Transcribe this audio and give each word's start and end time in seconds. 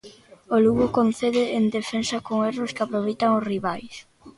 O 0.55 0.57
Lugo 0.65 0.85
concede 0.97 1.43
en 1.57 1.63
defensa 1.77 2.17
con 2.27 2.37
erros 2.51 2.73
que 2.75 2.83
aproveitan 2.83 3.35
os 3.37 3.47
rivais. 3.51 3.95